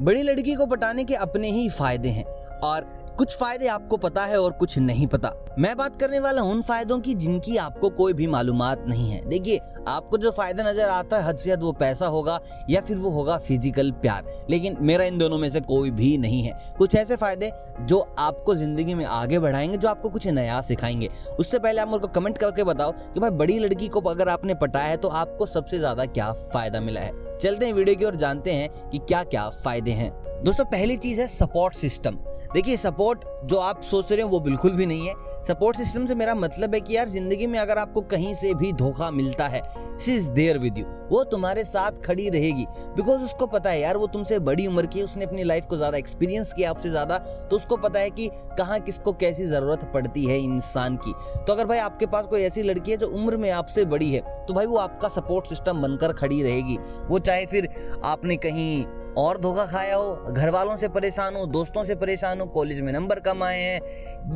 [0.00, 2.24] बड़ी लड़की को पटाने के अपने ही फ़ायदे हैं।
[2.64, 2.86] और
[3.18, 6.62] कुछ फ़ायदे आपको पता है और कुछ नहीं पता। मैं बात करने वाला हूँ उन
[6.62, 9.58] फायदों की जिनकी आपको कोई भी मालूम नहीं है। देखिए,
[9.88, 12.38] आपको जो फ़ायदा नज़र आता है, हद से हद वो पैसा होगा
[12.70, 16.42] या फिर वो होगा फ़िज़िकल प्यार। लेकिन मेरा इन दोनों में से कोई भी नहीं
[16.42, 17.50] है। कुछ ऐसे फ़ायदे
[17.80, 21.08] जो आपको ज़िंदगी में आगे बढ़ाएँगे, जो आपको कुछ नया सिखाएँगे।
[21.38, 24.86] उससे पहले आप मुझको कमेंट करके बताओ कि भाई, बड़ी लड़की को अगर आपने पटाया
[24.86, 27.12] है तो आपको सबसे ज़्यादा क्या फ़ायदा मिला है?
[27.38, 30.12] चलते हैं वीडियो की ओर, जानते हैं कि क्या क्या फ़ायदे हैं।
[30.44, 32.14] दोस्तों, पहली चीज़ है सपोर्ट सिस्टम
[32.54, 35.12] देखिए सपोर्ट जो आप सोच रहे हो वो बिल्कुल भी नहीं है।
[35.44, 38.72] सपोर्ट सिस्टम से मेरा मतलब है कि यार, ज़िंदगी में अगर आपको कहीं से भी
[38.74, 39.62] धोखा मिलता है
[39.98, 42.64] she is there with you वो तुम्हारे साथ खड़ी रहेगी।
[42.96, 45.76] बिकॉज़ उसको पता है यार, वो तुमसे बड़ी उम्र की है, उसने अपनी लाइफ को
[45.76, 47.18] ज़्यादा एक्सपीरियंस किया आपसे ज़्यादा
[47.50, 51.66] तो उसको पता है कि कहाँ किसको कैसी ज़रूरत पड़ती है इंसान की। तो अगर
[51.66, 54.66] भाई आपके पास कोई ऐसी लड़की है जो उम्र में आपसे बड़ी है तो भाई
[54.66, 56.76] वो आपका सपोर्ट सिस्टम बनकर खड़ी रहेगी।
[57.08, 57.68] वो चाहे फिर
[58.04, 58.84] आपने कहीं
[59.18, 62.92] और धोखा खाया हो। घर वालों से परेशान हो, दोस्तों से परेशान हो, कॉलेज में
[62.92, 63.80] नंबर कम आए हैं,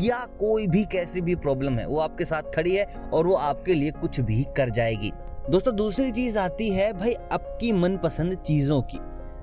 [0.00, 3.74] या कोई भी कैसी भी प्रॉब्लम है, वो आपके साथ खड़ी है और वो आपके
[3.74, 5.12] लिए कुछ भी कर जाएगी।
[5.50, 8.98] दोस्तों, दूसरी चीज़ आती है भाई, आपकी मनपसंद चीज़ों की।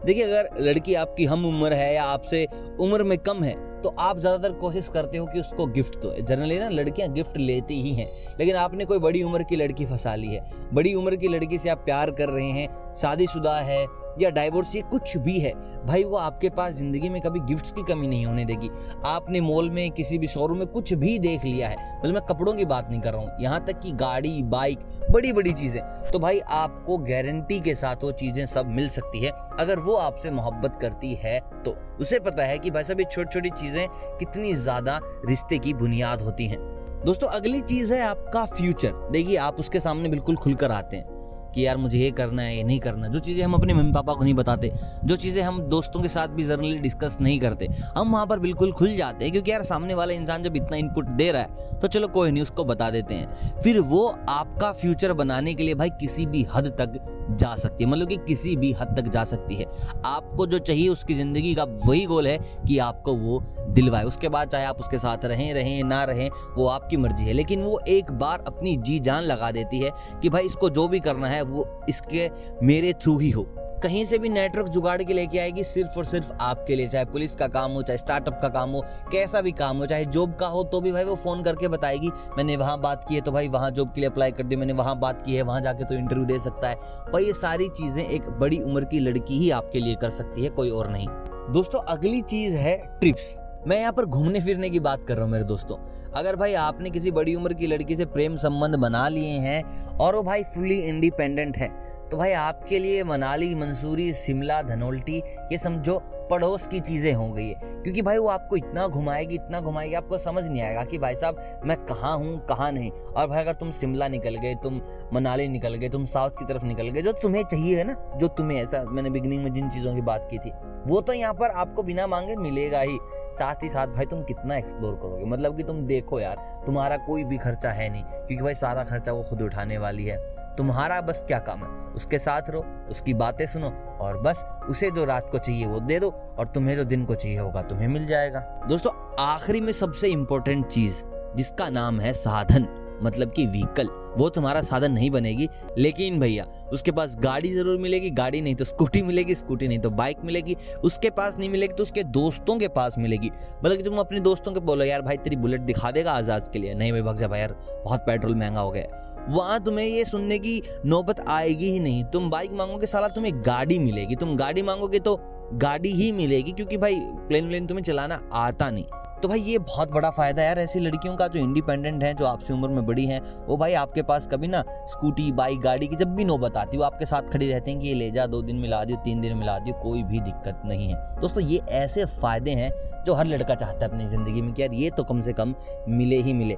[0.05, 2.47] देखिए, अगर लड़की आपकी हम उम्र है या आपसे
[2.81, 6.57] उम्र में कम है तो आप ज़्यादातर कोशिश करते हो कि उसको गिफ्ट दो। जनरली
[6.59, 8.07] ना, लड़कियाँ गिफ्ट लेती ही हैं,
[8.39, 11.69] लेकिन आपने कोई बड़ी उम्र की लड़की फंसा ली है। बड़ी उम्र की लड़की से
[11.69, 13.85] आप प्यार कर रहे हैं, शादीशुदा है
[14.19, 15.51] या डाइवोर्स ये कुछ भी है।
[15.85, 18.69] भाई, वो आपके पास ज़िंदगी में कभी गिफ्ट्स की कमी नहीं होने देगी।
[19.05, 22.53] आपने मॉल में, किसी भी शोरूम में कुछ भी देख लिया है। मतलब मैं कपड़ों
[22.53, 24.79] की बात नहीं कर रहा हूँ। यहाँ तक कि गाड़ी बाइक
[25.11, 29.31] बड़ी बड़ी चीज़ें। तो भाई, आपको गारंटी के साथ वो चीज़ें सब मिल सकती है।
[29.59, 33.33] अगर वो आपसे मोहब्बत करती है तो उसे पता है कि भाई साहब, ये छोटी
[33.33, 33.87] छोटी चीज़ें
[34.19, 36.59] कितनी ज़्यादा रिश्ते की बुनियाद होती हैं।
[37.05, 41.65] दोस्तों, अगली चीज़ है आपका फ्यूचर देखिए, आप उसके सामने बिल्कुल खुलकर आते हैं। कि
[41.65, 44.23] यार मुझे ये करना है, ये नहीं करना जो चीज़ें हम अपने मम्मी पापा को
[44.23, 44.71] नहीं बताते,
[45.05, 47.67] जो चीज़ें हम दोस्तों के साथ भी जर्नली डिस्कस नहीं करते,
[47.97, 51.09] हम वहाँ पर बिल्कुल खुल जाते हैं क्योंकि यार सामने वाला इंसान जब इतना इनपुट
[51.11, 55.13] दे रहा है तो चलो कोई नहीं, उसको बता देते हैं। फिर वो आपका फ्यूचर
[55.15, 56.99] बनाने के लिए भाई किसी भी हद तक
[57.31, 59.65] जा सकती है मतलब कि किसी भी हद तक जा सकती है।
[60.05, 63.39] आपको जो चाहिए उसकी ज़िंदगी का वही गोल है कि आपको वो
[63.69, 67.33] दिलवाए। उसके बाद चाहे आप उसके साथ रहें रहें, ना रहें, वो आपकी मर्ज़ी है।
[67.33, 70.99] लेकिन वो एक बार अपनी जी जान लगा देती है कि भाई इसको जो भी
[71.01, 72.29] करना है वो इसके
[72.63, 73.45] मेरे थ्रू ही हो।
[73.83, 77.35] कहीं से भी नेटवर्क जुगाड़ के लेके आएगी, सिर्फ़ और सिर्फ़ आपके लिए, चाहे पुलिस
[77.35, 80.47] का काम हो, चाहे स्टार्टअप का काम हो, कैसा भी काम हो, चाहे जॉब का
[80.47, 83.47] हो तो भी भाई वो फ़ोन करके बताएगी, मैंने वहाँ बात की है तो भाई
[83.47, 85.95] वहाँ जॉब के लिए अप्लाई कर दी, मैंने वहाँ बात की है, वहाँ जाके तो
[85.95, 86.75] इंटरव्यू दे सकता है।
[87.13, 90.49] भाई ये सारी चीज़ें एक बड़ी उम्र की लड़की ही आपके लिए कर सकती है,
[90.49, 91.07] कोई और नहीं।
[91.53, 93.35] दोस्तों, अगली चीज़ है ट्रिप्स
[93.67, 95.77] मैं यहाँ पर घूमने फिरने की बात कर रहा हूँ मेरे दोस्तों।
[96.11, 99.61] अगर भाई आपने किसी बड़ी उम्र की लड़की से प्रेम संबंध बना लिए हैं
[99.97, 101.69] और वो भाई फुली इंडिपेंडेंट है
[102.09, 105.17] तो भाई आपके लिए मनाली, मंसूरी, शिमला, धनोल्टी,
[105.51, 109.61] ये समझो पड़ोस की चीज़ें हो गई है। क्योंकि भाई वो आपको इतना घुमाएगी इतना
[109.61, 113.41] घुमाएगी, आपको समझ नहीं आएगा कि भाई साहब, मैं कहाँ हूँ, कहाँ नहीं। और भाई
[113.41, 114.81] अगर तुम शिमला निकल गए, तुम
[115.13, 118.27] मनाली निकल गए, तुम साउथ की तरफ़ निकल गए, जो तुम्हें चाहिए है ना, जो
[118.27, 120.51] तुम्हें ऐसा मैंने बिगनिंग में जिन चीज़ों की बात की थी,
[120.87, 122.97] वो तो यहाँ पर आपको बिना मांगे मिलेगा ही।
[123.33, 125.25] साथ ही साथ भाई तुम कितना एक्सप्लोर करोगे?
[125.25, 129.11] मतलब कि तुम देखो यार, तुम्हारा कोई भी खर्चा है नहीं, क्योंकि भाई सारा खर्चा
[129.11, 130.17] वो खुद उठाने वाली है।
[130.57, 131.69] तुम्हारा बस क्या काम है?
[131.93, 133.69] उसके साथ रहो उसकी बातें सुनो
[134.01, 137.15] और बस उसे जो रात को चाहिए वो दे दो और तुम्हें जो दिन को
[137.15, 141.03] चाहिए होगा तुम्हें मिल जाएगा। दोस्तों, आखिरी में सबसे इम्पोर्टेंट चीज़
[141.35, 142.67] जिसका नाम है साधन।
[143.03, 145.47] मतलब कि व्हीकल वो तुम्हारा साधन नहीं बनेगी।
[145.77, 149.89] लेकिन भैया, उसके पास गाड़ी ज़रूर मिलेगी, गाड़ी नहीं तो स्कूटी मिलेगी स्कूटी नहीं तो
[149.91, 153.97] बाइक मिलेगी। उसके पास नहीं मिलेगी तो उसके दोस्तों के पास मिलेगी। मतलब कि तुम
[153.97, 157.01] अपने दोस्तों के बोलो, यार भाई, तेरी बुलेट दिखा देगा आज़ाद के लिए। नहीं भाई,
[157.03, 161.19] भग जा भाई, यार, बहुत पेट्रोल महँगा हो गया वहाँ तुम्हें ये सुनने की नौबत
[161.29, 165.17] आएगी ही नहीं। तुम बाइक मांगोगे, साला तुम्हें गाड़ी मिलेगी। तुम गाड़ी मांगोगे तो
[165.53, 168.85] गाड़ी ही मिलेगी, क्योंकि भाई प्लेन व्लेन तुम्हें चलाना आता नहीं।
[169.25, 172.25] तो भाई ये बहुत बड़ा फ़ायदा है यार, ऐसी लड़कियों का जो इंडिपेंडेंट है, जो
[172.25, 175.95] आपसे उम्र में बड़ी हैं, वो भाई आपके पास कभी ना स्कूटी बाइक गाड़ी की
[175.95, 178.25] जब भी नौबत आती है, वो आपके साथ खड़ी रहते हैं कि ये ले जा,
[178.25, 181.59] दो दिन मिला दियो, तीन दिन मिला दियो, कोई भी दिक्कत नहीं है। दोस्तों, ये
[181.71, 182.69] ऐसे फ़ायदे हैं
[183.05, 185.55] जो हर लड़का चाहता है अपनी ज़िंदगी में कि यार ये तो कम से कम
[185.89, 186.57] मिले ही मिले।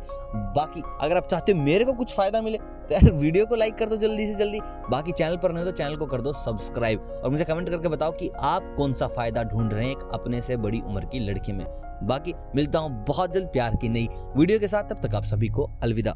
[0.56, 3.78] बाकी अगर आप चाहते हो मेरे को कुछ फ़ायदा मिले तो यार वीडियो को लाइक
[3.78, 4.60] कर दो जल्दी से जल्दी।
[4.92, 8.12] बाकी चैनल पर नहीं तो चैनल को कर दो सब्सक्राइब। और मुझे कमेंट करके बताओ
[8.12, 11.54] कि आप कौन सा फ़ायदा ढूंढ रहे हैं एक अपने से बड़ी उम्र की लड़की
[11.54, 11.66] में।
[12.04, 14.08] बाकी मिलता हूँ बहुत जल्द प्यार की नई
[14.38, 16.14] वीडियो के साथ। तब तक आप सभी को अलविदा।